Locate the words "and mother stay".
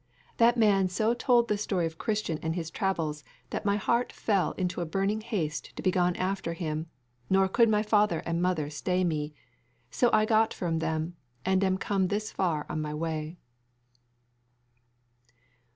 8.25-9.03